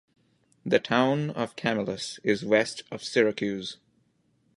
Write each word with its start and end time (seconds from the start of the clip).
The 0.65 0.79
Town 0.79 1.29
of 1.29 1.55
Camillus 1.55 2.19
is 2.23 2.43
west 2.43 2.81
of 2.89 3.03
Syracuse. 3.03 3.77